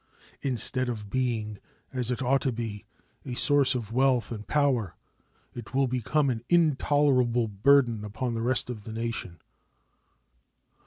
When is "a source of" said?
3.23-3.91